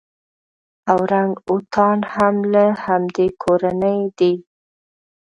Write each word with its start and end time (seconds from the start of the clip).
اورنګ 0.93 1.33
اوتان 1.49 1.99
هم 2.13 2.35
له 2.53 2.63
همدې 2.83 3.27
کورنۍ 3.43 3.99
دي. 4.17 4.33